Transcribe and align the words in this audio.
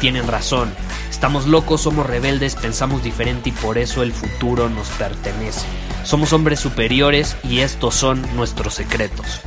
tienen 0.00 0.26
razón. 0.26 0.72
Estamos 1.10 1.46
locos, 1.46 1.82
somos 1.82 2.06
rebeldes, 2.06 2.56
pensamos 2.56 3.04
diferente 3.04 3.50
y 3.50 3.52
por 3.52 3.78
eso 3.78 4.02
el 4.02 4.12
futuro 4.12 4.68
nos 4.68 4.88
pertenece. 4.88 5.66
Somos 6.02 6.32
hombres 6.32 6.58
superiores 6.58 7.36
y 7.44 7.60
estos 7.60 7.94
son 7.94 8.24
nuestros 8.34 8.74
secretos. 8.74 9.42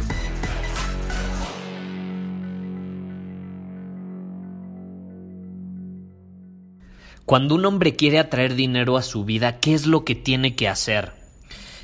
Cuando 7.25 7.55
un 7.55 7.65
hombre 7.65 7.95
quiere 7.95 8.19
atraer 8.19 8.53
dinero 8.53 8.95
a 8.95 9.01
su 9.01 9.25
vida, 9.25 9.59
¿qué 9.59 9.73
es 9.73 9.87
lo 9.87 10.05
que 10.05 10.13
tiene 10.13 10.55
que 10.55 10.67
hacer? 10.67 11.13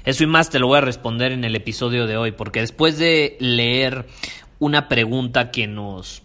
Eso 0.06 0.24
y 0.24 0.28
más 0.28 0.50
te 0.50 0.60
lo 0.60 0.68
voy 0.68 0.78
a 0.78 0.82
responder 0.82 1.32
en 1.32 1.44
el 1.44 1.56
episodio 1.56 2.06
de 2.06 2.18
hoy, 2.18 2.32
porque 2.32 2.60
después 2.60 3.00
de 3.00 3.36
leer 3.40 4.06
una 4.60 4.88
pregunta 4.88 5.50
que 5.50 5.66
nos 5.66 6.22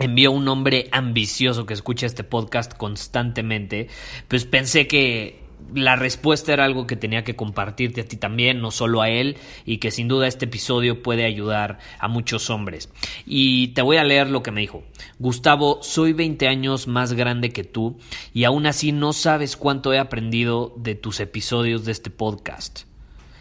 envió 0.00 0.32
un 0.32 0.48
hombre 0.48 0.88
ambicioso 0.90 1.66
que 1.66 1.74
escucha 1.74 2.06
este 2.06 2.24
podcast 2.24 2.76
constantemente, 2.76 3.88
pues 4.26 4.44
pensé 4.46 4.88
que 4.88 5.40
la 5.74 5.94
respuesta 5.94 6.52
era 6.52 6.64
algo 6.64 6.86
que 6.86 6.96
tenía 6.96 7.22
que 7.22 7.36
compartirte 7.36 8.00
a 8.00 8.04
ti 8.04 8.16
también, 8.16 8.60
no 8.60 8.70
solo 8.70 9.02
a 9.02 9.10
él, 9.10 9.36
y 9.64 9.78
que 9.78 9.90
sin 9.90 10.08
duda 10.08 10.26
este 10.26 10.46
episodio 10.46 11.02
puede 11.02 11.24
ayudar 11.24 11.78
a 11.98 12.08
muchos 12.08 12.50
hombres. 12.50 12.90
Y 13.26 13.68
te 13.68 13.82
voy 13.82 13.98
a 13.98 14.04
leer 14.04 14.30
lo 14.30 14.42
que 14.42 14.50
me 14.50 14.62
dijo. 14.62 14.82
Gustavo, 15.18 15.78
soy 15.82 16.12
20 16.12 16.48
años 16.48 16.88
más 16.88 17.12
grande 17.12 17.50
que 17.50 17.64
tú 17.64 17.98
y 18.32 18.44
aún 18.44 18.66
así 18.66 18.92
no 18.92 19.12
sabes 19.12 19.56
cuánto 19.56 19.92
he 19.92 19.98
aprendido 19.98 20.74
de 20.76 20.94
tus 20.94 21.20
episodios 21.20 21.84
de 21.84 21.92
este 21.92 22.10
podcast, 22.10 22.89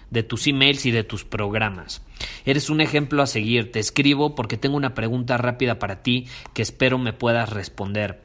de 0.09 0.23
tus 0.23 0.47
emails 0.47 0.85
y 0.85 0.91
de 0.91 1.03
tus 1.03 1.23
programas. 1.23 2.01
Eres 2.45 2.69
un 2.69 2.81
ejemplo 2.81 3.21
a 3.21 3.27
seguir. 3.27 3.71
Te 3.71 3.79
escribo 3.79 4.35
porque 4.35 4.57
tengo 4.57 4.77
una 4.77 4.93
pregunta 4.93 5.37
rápida 5.37 5.79
para 5.79 6.01
ti 6.01 6.27
que 6.53 6.61
espero 6.61 6.97
me 6.97 7.13
puedas 7.13 7.49
responder. 7.49 8.21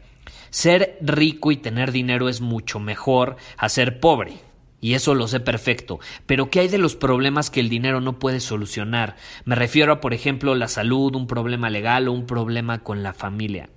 Ser 0.50 0.98
rico 1.00 1.52
y 1.52 1.56
tener 1.56 1.92
dinero 1.92 2.28
es 2.28 2.40
mucho 2.40 2.78
mejor 2.78 3.36
a 3.56 3.68
ser 3.68 4.00
pobre. 4.00 4.34
Y 4.80 4.92
eso 4.92 5.14
lo 5.14 5.28
sé 5.28 5.40
perfecto. 5.40 5.98
Pero 6.26 6.50
¿qué 6.50 6.60
hay 6.60 6.68
de 6.68 6.76
los 6.76 6.94
problemas 6.94 7.50
que 7.50 7.60
el 7.60 7.70
dinero 7.70 8.02
no 8.02 8.18
puede 8.18 8.38
solucionar? 8.38 9.16
Me 9.46 9.54
refiero 9.54 9.94
a, 9.94 10.00
por 10.00 10.12
ejemplo, 10.12 10.54
la 10.54 10.68
salud, 10.68 11.14
un 11.14 11.26
problema 11.26 11.70
legal 11.70 12.06
o 12.06 12.12
un 12.12 12.26
problema 12.26 12.80
con 12.80 13.02
la 13.02 13.14
familia. 13.14 13.70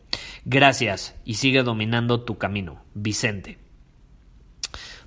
Gracias 0.43 1.15
y 1.23 1.35
sigue 1.35 1.63
dominando 1.63 2.21
tu 2.21 2.37
camino. 2.37 2.83
Vicente. 2.93 3.66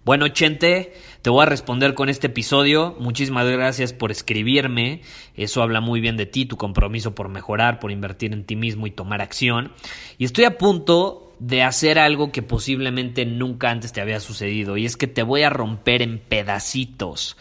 Bueno, 0.02 0.28
Chente, 0.28 0.94
te 1.20 1.28
voy 1.28 1.42
a 1.42 1.46
responder 1.46 1.92
con 1.92 2.08
este 2.08 2.28
episodio. 2.28 2.96
Muchísimas 2.98 3.46
gracias 3.46 3.92
por 3.92 4.10
escribirme. 4.10 5.02
Eso 5.34 5.62
habla 5.62 5.82
muy 5.82 6.00
bien 6.00 6.16
de 6.16 6.24
ti, 6.24 6.46
tu 6.46 6.56
compromiso 6.56 7.14
por 7.14 7.28
mejorar, 7.28 7.78
por 7.80 7.90
invertir 7.90 8.32
en 8.32 8.44
ti 8.44 8.56
mismo 8.56 8.86
y 8.86 8.92
tomar 8.92 9.20
acción. 9.20 9.72
Y 10.16 10.24
estoy 10.24 10.44
a 10.44 10.56
punto 10.56 11.34
de 11.38 11.62
hacer 11.62 11.98
algo 11.98 12.32
que 12.32 12.40
posiblemente 12.40 13.26
nunca 13.26 13.70
antes 13.70 13.92
te 13.92 14.00
había 14.00 14.20
sucedido. 14.20 14.78
Y 14.78 14.86
es 14.86 14.96
que 14.96 15.06
te 15.06 15.22
voy 15.22 15.42
a 15.42 15.50
romper 15.50 16.00
en 16.00 16.18
pedacitos 16.18 17.36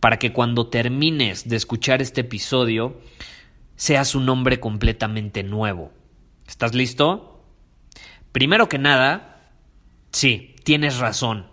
para 0.00 0.18
que 0.18 0.32
cuando 0.32 0.66
termines 0.66 1.48
de 1.48 1.54
escuchar 1.54 2.02
este 2.02 2.22
episodio 2.22 3.00
seas 3.76 4.16
un 4.16 4.28
hombre 4.28 4.58
completamente 4.58 5.44
nuevo. 5.44 5.92
¿Estás 6.48 6.74
listo? 6.74 7.44
Primero 8.32 8.68
que 8.68 8.78
nada, 8.78 9.52
sí, 10.10 10.56
tienes 10.64 10.98
razón. 10.98 11.51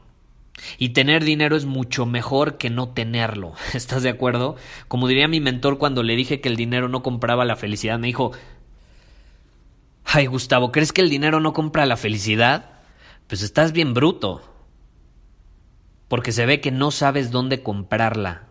Y 0.78 0.90
tener 0.90 1.24
dinero 1.24 1.56
es 1.56 1.66
mucho 1.66 2.06
mejor 2.06 2.58
que 2.58 2.70
no 2.70 2.90
tenerlo. 2.90 3.53
¿Estás 3.74 4.03
de 4.03 4.09
acuerdo? 4.09 4.56
Como 4.88 5.08
diría 5.08 5.28
mi 5.28 5.40
mentor 5.40 5.78
cuando 5.78 6.03
le 6.03 6.16
dije 6.16 6.42
que 6.42 6.50
el 6.50 6.56
dinero 6.56 6.90
no 6.90 7.03
compraba 7.03 7.46
la 7.46 7.56
felicidad, 7.56 8.00
me 8.00 8.08
dijo, 8.08 8.31
ay 10.03 10.25
Gustavo, 10.25 10.72
¿crees 10.72 10.92
que 10.92 11.02
el 11.02 11.09
dinero 11.09 11.40
no 11.40 11.53
compra 11.53 11.86
la 11.86 11.98
felicidad? 11.98 12.72
Pues 13.28 13.42
estás 13.42 13.72
bien 13.72 13.94
bruto. 13.94 14.42
Porque 16.08 16.31
se 16.31 16.46
ve 16.46 16.59
que 16.59 16.72
no 16.72 16.90
sabes 16.92 17.30
dónde 17.30 17.62
comprarla. 17.62 18.49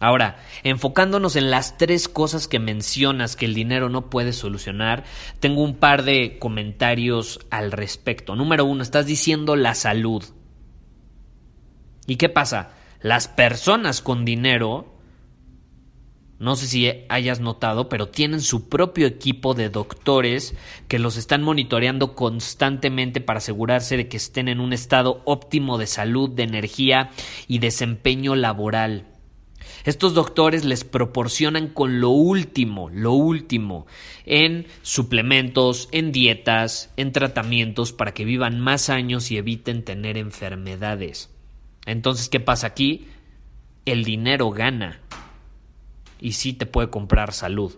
Ahora, 0.00 0.36
enfocándonos 0.62 1.34
en 1.34 1.50
las 1.50 1.76
tres 1.76 2.08
cosas 2.08 2.46
que 2.46 2.60
mencionas 2.60 3.34
que 3.34 3.46
el 3.46 3.54
dinero 3.54 3.88
no 3.88 4.10
puede 4.10 4.32
solucionar, 4.32 5.02
tengo 5.40 5.62
un 5.62 5.74
par 5.74 6.04
de 6.04 6.38
comentarios 6.38 7.40
al 7.50 7.72
respecto. 7.72 8.36
Número 8.36 8.64
uno, 8.64 8.82
estás 8.82 9.06
diciendo 9.06 9.56
la 9.56 9.74
salud. 9.74 10.24
¿Y 12.06 12.16
qué 12.16 12.28
pasa? 12.28 12.70
Las 13.00 13.26
personas 13.26 14.00
con 14.00 14.24
dinero, 14.24 14.94
no 16.38 16.54
sé 16.54 16.68
si 16.68 16.92
hayas 17.08 17.40
notado, 17.40 17.88
pero 17.88 18.06
tienen 18.06 18.40
su 18.40 18.68
propio 18.68 19.08
equipo 19.08 19.54
de 19.54 19.68
doctores 19.68 20.54
que 20.86 21.00
los 21.00 21.16
están 21.16 21.42
monitoreando 21.42 22.14
constantemente 22.14 23.20
para 23.20 23.38
asegurarse 23.38 23.96
de 23.96 24.08
que 24.08 24.16
estén 24.16 24.46
en 24.46 24.60
un 24.60 24.72
estado 24.72 25.22
óptimo 25.24 25.76
de 25.76 25.88
salud, 25.88 26.30
de 26.30 26.44
energía 26.44 27.10
y 27.48 27.58
desempeño 27.58 28.36
laboral. 28.36 29.17
Estos 29.88 30.12
doctores 30.12 30.66
les 30.66 30.84
proporcionan 30.84 31.68
con 31.68 31.98
lo 31.98 32.10
último, 32.10 32.90
lo 32.90 33.12
último, 33.12 33.86
en 34.26 34.66
suplementos, 34.82 35.88
en 35.92 36.12
dietas, 36.12 36.92
en 36.98 37.10
tratamientos 37.10 37.94
para 37.94 38.12
que 38.12 38.26
vivan 38.26 38.60
más 38.60 38.90
años 38.90 39.30
y 39.30 39.38
eviten 39.38 39.84
tener 39.84 40.18
enfermedades. 40.18 41.30
Entonces, 41.86 42.28
¿qué 42.28 42.38
pasa 42.38 42.66
aquí? 42.66 43.08
El 43.86 44.04
dinero 44.04 44.50
gana 44.50 45.00
y 46.20 46.32
sí 46.32 46.52
te 46.52 46.66
puede 46.66 46.90
comprar 46.90 47.32
salud. 47.32 47.74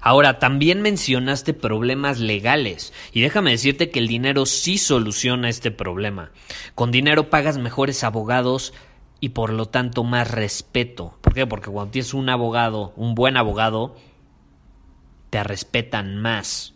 Ahora, 0.00 0.38
también 0.38 0.80
mencionaste 0.80 1.52
problemas 1.52 2.20
legales 2.20 2.94
y 3.12 3.20
déjame 3.20 3.50
decirte 3.50 3.90
que 3.90 3.98
el 3.98 4.08
dinero 4.08 4.46
sí 4.46 4.78
soluciona 4.78 5.50
este 5.50 5.70
problema. 5.70 6.30
Con 6.74 6.90
dinero 6.90 7.28
pagas 7.28 7.58
mejores 7.58 8.02
abogados, 8.02 8.72
y 9.20 9.30
por 9.30 9.52
lo 9.52 9.66
tanto 9.66 10.04
más 10.04 10.30
respeto. 10.30 11.16
¿Por 11.20 11.34
qué? 11.34 11.46
Porque 11.46 11.70
cuando 11.70 11.92
tienes 11.92 12.14
un 12.14 12.28
abogado, 12.28 12.92
un 12.96 13.14
buen 13.14 13.36
abogado, 13.36 13.96
te 15.30 15.42
respetan 15.42 16.16
más. 16.20 16.74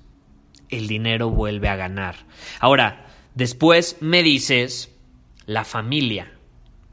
El 0.68 0.88
dinero 0.88 1.30
vuelve 1.30 1.68
a 1.68 1.76
ganar. 1.76 2.16
Ahora, 2.58 3.06
después 3.34 3.98
me 4.00 4.22
dices 4.22 4.94
la 5.46 5.64
familia. 5.64 6.32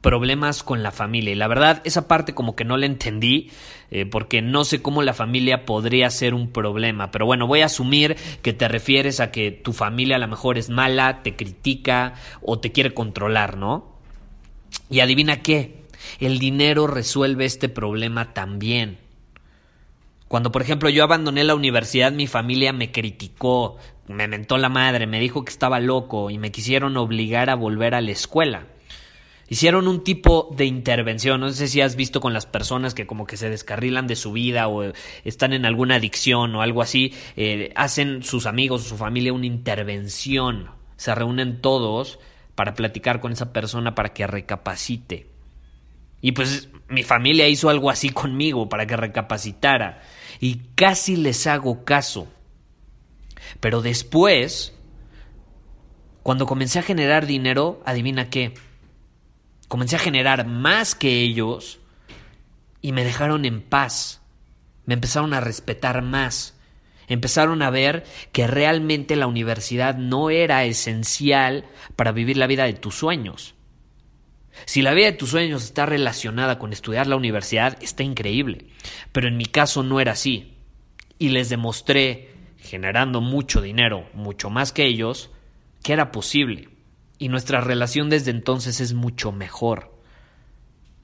Problemas 0.01 0.61
con 0.61 0.83
la 0.83 0.91
familia. 0.91 1.31
Y 1.31 1.35
la 1.35 1.47
verdad, 1.47 1.81
esa 1.83 2.07
parte 2.07 2.35
como 2.35 2.55
que 2.55 2.63
no 2.63 2.77
la 2.77 2.85
entendí, 2.85 3.49
eh, 3.89 4.05
porque 4.05 4.43
no 4.43 4.63
sé 4.63 4.83
cómo 4.83 5.01
la 5.01 5.13
familia 5.13 5.65
podría 5.65 6.09
ser 6.11 6.35
un 6.35 6.51
problema. 6.51 7.09
Pero 7.09 7.25
bueno, 7.25 7.47
voy 7.47 7.61
a 7.61 7.65
asumir 7.65 8.15
que 8.43 8.53
te 8.53 8.67
refieres 8.67 9.19
a 9.19 9.31
que 9.31 9.49
tu 9.49 9.73
familia 9.73 10.17
a 10.17 10.19
lo 10.19 10.27
mejor 10.27 10.59
es 10.59 10.69
mala, 10.69 11.23
te 11.23 11.35
critica 11.35 12.13
o 12.43 12.59
te 12.59 12.71
quiere 12.71 12.93
controlar, 12.93 13.57
¿no? 13.57 13.94
Y 14.89 14.99
adivina 14.99 15.41
qué, 15.41 15.85
el 16.19 16.39
dinero 16.39 16.87
resuelve 16.87 17.45
este 17.45 17.69
problema 17.69 18.33
también. 18.33 18.99
Cuando, 20.27 20.51
por 20.51 20.61
ejemplo, 20.61 20.89
yo 20.89 21.03
abandoné 21.03 21.43
la 21.43 21.55
universidad, 21.55 22.11
mi 22.11 22.27
familia 22.27 22.73
me 22.73 22.91
criticó, 22.91 23.77
me 24.07 24.27
mentó 24.27 24.57
la 24.57 24.69
madre, 24.69 25.07
me 25.07 25.19
dijo 25.19 25.45
que 25.45 25.51
estaba 25.51 25.79
loco 25.79 26.29
y 26.29 26.37
me 26.37 26.51
quisieron 26.51 26.97
obligar 26.97 27.49
a 27.49 27.55
volver 27.55 27.95
a 27.95 28.01
la 28.01 28.11
escuela. 28.11 28.67
Hicieron 29.47 29.87
un 29.87 30.03
tipo 30.03 30.49
de 30.57 30.65
intervención, 30.65 31.39
no 31.39 31.51
sé 31.51 31.67
si 31.67 31.79
has 31.79 31.95
visto 31.95 32.19
con 32.19 32.33
las 32.33 32.47
personas 32.47 32.95
que 32.95 33.05
como 33.05 33.27
que 33.27 33.37
se 33.37 33.51
descarrilan 33.51 34.07
de 34.07 34.15
su 34.15 34.31
vida 34.31 34.67
o 34.67 34.91
están 35.23 35.53
en 35.53 35.65
alguna 35.65 35.95
adicción 35.95 36.55
o 36.55 36.63
algo 36.63 36.81
así, 36.81 37.13
eh, 37.37 37.71
hacen 37.75 38.23
sus 38.23 38.47
amigos 38.47 38.81
o 38.81 38.89
su 38.89 38.97
familia 38.97 39.33
una 39.33 39.45
intervención, 39.45 40.71
se 40.97 41.13
reúnen 41.13 41.61
todos 41.61 42.17
para 42.55 42.73
platicar 42.73 43.19
con 43.19 43.33
esa 43.33 43.53
persona 43.53 43.95
para 43.95 44.13
que 44.13 44.25
recapacite. 44.27 45.29
Y 46.21 46.31
pues 46.31 46.69
mi 46.89 47.03
familia 47.03 47.47
hizo 47.47 47.69
algo 47.69 47.89
así 47.89 48.09
conmigo 48.09 48.69
para 48.69 48.87
que 48.87 48.97
recapacitara. 48.97 50.01
Y 50.39 50.61
casi 50.75 51.15
les 51.17 51.45
hago 51.47 51.85
caso. 51.85 52.27
Pero 53.59 53.81
después 53.81 54.71
Cuando 56.23 56.47
comencé 56.47 56.79
a 56.79 56.81
generar 56.81 57.27
dinero, 57.27 57.83
adivina 57.85 58.31
qué. 58.31 58.55
Comencé 59.67 59.97
a 59.97 59.99
generar 59.99 60.47
más 60.47 60.95
que 60.95 61.21
ellos 61.21 61.77
y 62.81 62.93
me 62.93 63.03
dejaron 63.03 63.45
en 63.45 63.61
paz. 63.61 64.23
Me 64.87 64.95
empezaron 64.95 65.35
a 65.35 65.39
respetar 65.39 66.01
más. 66.01 66.54
Empezaron 67.07 67.61
a 67.61 67.69
ver 67.69 68.03
que 68.31 68.47
realmente 68.47 69.15
la 69.15 69.27
universidad 69.27 69.95
no 69.95 70.29
era 70.29 70.65
esencial 70.65 71.65
para 71.95 72.11
vivir 72.11 72.37
la 72.37 72.47
vida 72.47 72.65
de 72.65 72.73
tus 72.73 72.95
sueños. 72.95 73.55
Si 74.65 74.81
la 74.81 74.93
vida 74.93 75.07
de 75.07 75.17
tus 75.17 75.29
sueños 75.31 75.63
está 75.63 75.85
relacionada 75.85 76.57
con 76.57 76.71
estudiar 76.71 77.07
la 77.07 77.17
universidad, 77.17 77.77
está 77.81 78.03
increíble. 78.03 78.67
Pero 79.11 79.27
en 79.27 79.37
mi 79.37 79.45
caso 79.45 79.83
no 79.83 79.99
era 79.99 80.13
así. 80.13 80.53
Y 81.19 81.29
les 81.29 81.49
demostré, 81.49 82.31
generando 82.57 83.21
mucho 83.21 83.61
dinero, 83.61 84.07
mucho 84.13 84.49
más 84.49 84.71
que 84.71 84.85
ellos, 84.85 85.29
que 85.83 85.93
era 85.93 86.11
posible. 86.11 86.69
Y 87.19 87.29
nuestra 87.29 87.61
relación 87.61 88.09
desde 88.09 88.31
entonces 88.31 88.79
es 88.79 88.93
mucho 88.93 89.31
mejor. 89.31 89.93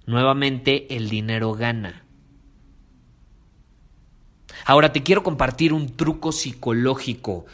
Nuevamente 0.06 0.96
el 0.96 1.10
dinero 1.10 1.54
gana. 1.54 2.06
Ahora 4.66 4.94
te 4.94 5.04
quiero 5.04 5.24
compartir 5.24 5.74
un 5.74 5.96
truco 5.96 6.32
psicológico 6.32 7.46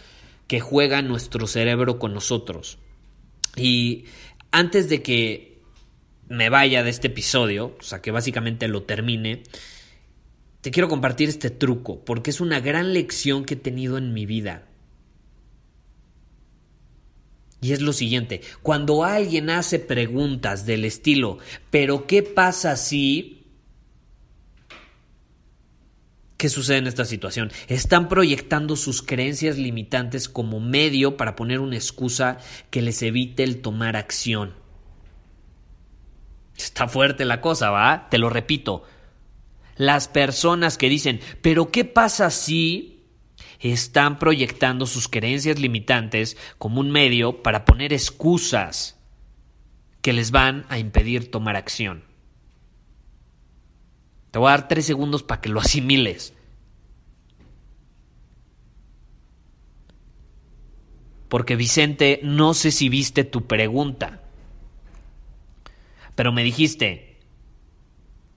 que 0.48 0.60
juega 0.60 1.02
nuestro 1.02 1.48
cerebro 1.48 2.00
con 2.00 2.14
nosotros. 2.14 2.80
Y 3.56 4.06
antes 4.52 4.90
de 4.90 5.02
que 5.02 5.62
me 6.30 6.50
vaya 6.50 6.84
de 6.84 6.90
este 6.90 7.08
episodio, 7.08 7.76
o 7.80 7.84
sea, 7.84 8.02
que 8.02 8.12
básicamente 8.12 8.68
lo 8.68 8.84
termine, 8.84 9.44
te 10.62 10.72
quiero 10.72 10.90
compartir 10.90 11.30
este 11.30 11.50
truco, 11.50 12.04
porque 12.04 12.30
es 12.30 12.42
una 12.42 12.60
gran 12.60 12.94
lección 12.94 13.46
que 13.46 13.54
he 13.54 13.58
tenido 13.58 13.98
en 13.98 14.14
mi 14.14 14.26
vida. 14.26 14.68
Y 17.62 17.72
es 17.72 17.82
lo 17.82 17.94
siguiente, 17.94 18.42
cuando 18.62 19.04
alguien 19.04 19.50
hace 19.50 19.80
preguntas 19.80 20.66
del 20.66 20.86
estilo, 20.86 21.40
pero 21.72 22.06
¿qué 22.06 22.24
pasa 22.24 22.76
si... 22.76 23.37
¿Qué 26.38 26.50
sucede 26.50 26.78
en 26.78 26.88
esta 26.88 27.04
situación? 27.04 27.52
Están 27.68 28.08
proyectando 28.08 28.76
sus 28.76 29.02
creencias 29.02 29.58
limitantes 29.58 30.30
como 30.30 30.60
medio 30.60 31.18
para 31.18 31.36
poner 31.36 31.60
una 31.60 31.76
excusa 31.76 32.38
que 32.70 32.84
les 32.84 33.02
evite 33.02 33.44
el 33.44 33.62
tomar 33.62 33.96
acción. 33.96 34.54
Está 36.56 36.88
fuerte 36.88 37.26
la 37.26 37.42
cosa, 37.42 37.72
¿va? 37.72 38.08
Te 38.10 38.20
lo 38.20 38.30
repito. 38.30 38.84
Las 39.78 40.08
personas 40.08 40.78
que 40.78 40.90
dicen, 40.90 41.22
pero 41.42 41.72
¿qué 41.72 41.86
pasa 41.86 42.30
si 42.30 43.04
están 43.60 44.20
proyectando 44.20 44.86
sus 44.86 45.08
creencias 45.08 45.60
limitantes 45.60 46.38
como 46.60 46.82
un 46.82 46.92
medio 46.92 47.42
para 47.42 47.66
poner 47.66 47.94
excusas 47.94 49.00
que 50.04 50.14
les 50.14 50.30
van 50.30 50.68
a 50.70 50.78
impedir 50.78 51.32
tomar 51.32 51.56
acción? 51.56 52.04
Te 54.32 54.40
voy 54.40 54.48
a 54.50 54.52
dar 54.52 54.68
tres 54.68 54.86
segundos 54.86 55.24
para 55.24 55.42
que 55.42 55.50
lo 55.50 55.60
asimiles. 55.60 56.34
Porque 61.30 61.56
Vicente, 61.56 62.20
no 62.24 62.54
sé 62.54 62.72
si 62.72 62.90
viste 62.90 63.24
tu 63.24 63.48
pregunta 63.48 64.22
pero 66.18 66.32
me 66.32 66.42
dijiste, 66.42 67.20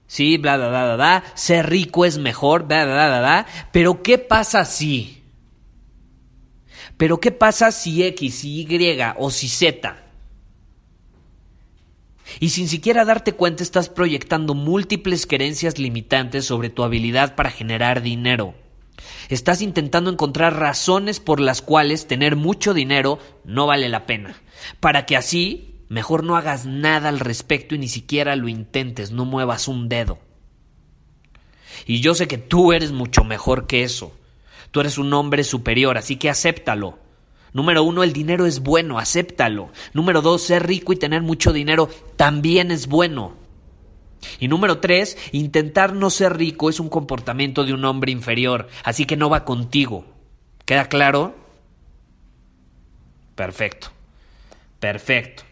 sí, 0.05 0.37
bla, 0.37 0.55
bla, 0.55 0.69
bla, 0.69 0.83
bla, 0.85 0.95
bla, 0.97 1.23
ser 1.33 1.67
rico 1.67 2.05
es 2.05 2.19
mejor, 2.19 2.67
bla, 2.67 2.85
bla, 2.85 3.07
bla, 3.07 3.19
bla, 3.19 3.47
pero 3.71 4.03
¿qué 4.03 4.19
pasa 4.19 4.65
si? 4.65 5.23
Pero 6.95 7.19
¿qué 7.19 7.31
pasa 7.31 7.71
si 7.71 8.03
X, 8.03 8.35
si 8.35 8.61
Y 8.61 8.99
o 9.17 9.31
si 9.31 9.49
Z? 9.49 9.97
Y 12.39 12.49
sin 12.49 12.67
siquiera 12.67 13.05
darte 13.05 13.33
cuenta 13.33 13.63
estás 13.63 13.89
proyectando 13.89 14.53
múltiples 14.53 15.25
creencias 15.25 15.79
limitantes 15.79 16.45
sobre 16.45 16.69
tu 16.69 16.83
habilidad 16.83 17.35
para 17.35 17.51
generar 17.51 18.01
dinero. 18.01 18.53
Estás 19.29 19.61
intentando 19.61 20.09
encontrar 20.11 20.57
razones 20.57 21.19
por 21.19 21.39
las 21.39 21.61
cuales 21.61 22.07
tener 22.07 22.35
mucho 22.35 22.73
dinero 22.73 23.19
no 23.43 23.65
vale 23.65 23.89
la 23.89 24.05
pena, 24.05 24.35
para 24.79 25.05
que 25.05 25.17
así 25.17 25.71
Mejor 25.91 26.23
no 26.23 26.37
hagas 26.37 26.65
nada 26.65 27.09
al 27.09 27.19
respecto 27.19 27.75
y 27.75 27.77
ni 27.77 27.89
siquiera 27.89 28.37
lo 28.37 28.47
intentes, 28.47 29.11
no 29.11 29.25
muevas 29.25 29.67
un 29.67 29.89
dedo. 29.89 30.19
Y 31.85 31.99
yo 31.99 32.15
sé 32.15 32.29
que 32.29 32.37
tú 32.37 32.71
eres 32.71 32.93
mucho 32.93 33.25
mejor 33.25 33.67
que 33.67 33.83
eso. 33.83 34.15
Tú 34.71 34.79
eres 34.79 34.97
un 34.97 35.11
hombre 35.11 35.43
superior, 35.43 35.97
así 35.97 36.15
que 36.15 36.29
acéptalo. 36.29 36.97
Número 37.53 37.83
uno, 37.83 38.03
el 38.03 38.13
dinero 38.13 38.45
es 38.45 38.61
bueno, 38.61 38.97
acéptalo. 38.97 39.69
Número 39.93 40.21
dos, 40.21 40.41
ser 40.43 40.65
rico 40.65 40.93
y 40.93 40.97
tener 40.97 41.21
mucho 41.21 41.51
dinero 41.51 41.89
también 42.15 42.71
es 42.71 42.87
bueno. 42.87 43.33
Y 44.39 44.47
número 44.47 44.79
tres, 44.79 45.17
intentar 45.31 45.93
no 45.93 46.09
ser 46.09 46.37
rico 46.37 46.69
es 46.69 46.79
un 46.79 46.89
comportamiento 46.89 47.65
de 47.65 47.73
un 47.73 47.83
hombre 47.85 48.11
inferior, 48.11 48.67
así 48.83 49.05
que 49.05 49.17
no 49.17 49.29
va 49.29 49.45
contigo. 49.45 50.05
¿Queda 50.65 50.87
claro? 50.87 51.35
Perfecto. 53.35 53.89
Perfecto. 54.79 55.43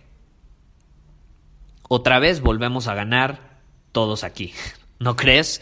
Otra 1.87 2.19
vez 2.19 2.41
volvemos 2.41 2.87
a 2.87 2.93
ganar 2.93 3.59
todos 3.91 4.23
aquí. 4.23 4.53
¿No 4.99 5.15
crees? 5.15 5.61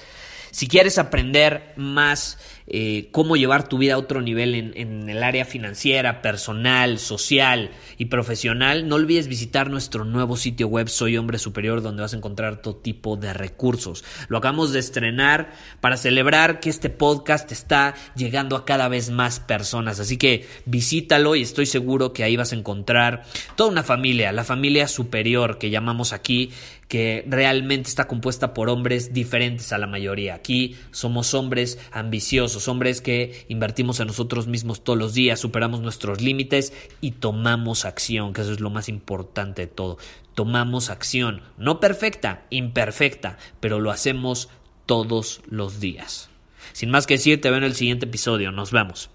Si 0.52 0.68
quieres 0.68 0.98
aprender 0.98 1.74
más 1.76 2.38
eh, 2.70 3.08
cómo 3.12 3.38
llevar 3.38 3.70
tu 3.70 3.78
vida 3.78 3.94
a 3.94 3.98
otro 3.98 4.22
nivel 4.22 4.74
en, 4.76 5.10
el 5.10 5.24
área 5.24 5.46
financiera, 5.46 6.22
personal, 6.22 7.00
social 7.00 7.72
y 7.98 8.06
profesional, 8.06 8.90
no 8.90 8.96
olvides 8.96 9.28
visitar 9.28 9.70
nuestro 9.70 10.04
nuevo 10.04 10.36
sitio 10.36 10.68
web 10.68 10.90
Soy 10.90 11.16
Hombre 11.18 11.40
Superior 11.40 11.82
donde 11.82 12.02
vas 12.02 12.14
a 12.14 12.18
encontrar 12.18 12.62
todo 12.62 12.76
tipo 12.76 13.16
de 13.16 13.34
recursos. 13.34 14.04
Lo 14.28 14.38
acabamos 14.40 14.74
de 14.74 14.80
estrenar 14.80 15.54
para 15.80 15.96
celebrar 15.96 16.60
que 16.60 16.70
este 16.70 16.90
podcast 16.90 17.52
está 17.54 17.96
llegando 18.16 18.58
a 18.58 18.66
cada 18.66 18.90
vez 18.90 19.10
más 19.10 19.40
personas. 19.40 20.02
Así 20.02 20.18
que 20.18 20.46
visítalo 20.66 21.36
y 21.36 21.44
estoy 21.44 21.68
seguro 21.68 22.12
que 22.12 22.26
ahí 22.26 22.36
vas 22.36 22.52
a 22.52 22.58
encontrar 22.58 23.24
toda 23.56 23.70
una 23.70 23.84
familia, 23.84 24.34
la 24.34 24.44
familia 24.44 24.90
superior 24.90 25.58
que 25.58 25.70
llamamos 25.70 26.12
aquí 26.12 26.52
que 26.88 27.26
realmente 27.28 27.90
está 27.90 28.08
compuesta 28.08 28.54
por 28.54 28.70
hombres 28.70 29.14
diferentes 29.14 29.74
a 29.74 29.78
la 29.78 29.88
mayoría. 29.88 30.36
Aquí 30.36 30.76
somos 30.92 31.34
hombres 31.34 31.80
ambiciosos, 31.92 32.68
hombres 32.68 33.02
que 33.02 33.46
invertimos 33.50 34.00
en 34.00 34.08
nosotros 34.08 34.48
mismos 34.48 34.84
todos 34.84 34.98
los 34.98 35.14
días, 35.14 35.40
superamos 35.40 35.82
nuestros 35.82 36.22
límites 36.22 36.74
y 37.02 37.12
tomamos 37.12 37.86
acción, 37.86 38.34
que 38.34 38.42
eso 38.42 38.54
es 38.54 38.60
lo 38.60 38.70
más 38.70 38.90
importante 38.90 39.64
de 39.64 39.68
todo. 39.68 39.98
Tomamos 40.34 40.90
acción, 40.90 41.42
no 41.58 41.80
perfecta, 41.80 42.46
imperfecta, 42.50 43.38
pero 43.60 43.80
lo 43.80 43.92
hacemos 43.92 44.50
todos 44.86 45.42
los 45.48 45.80
días. 45.80 46.30
Sin 46.74 46.90
más 46.90 47.08
que 47.08 47.16
decir, 47.16 47.42
te 47.42 47.50
veo 47.50 47.58
en 47.58 47.64
el 47.64 47.76
siguiente 47.76 48.06
episodio. 48.06 48.52
Nos 48.52 48.72
vemos. 48.72 49.10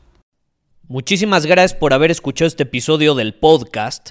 Muchísimas 0.89 1.47
gracias 1.47 1.79
por 1.79 1.95
haber 1.95 2.11
escuchado 2.11 2.49
este 2.49 2.65
episodio 2.65 3.15
del 3.15 3.35
podcast. 3.35 4.11